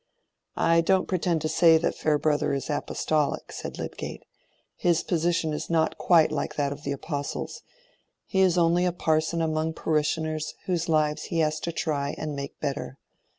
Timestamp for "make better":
12.35-12.97